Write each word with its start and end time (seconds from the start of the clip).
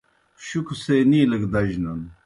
شُکھو 0.45 0.75
سے 0.83 0.95
نِیلہ 1.09 1.37
گہ 1.41 1.47
دجنَن 1.53 1.99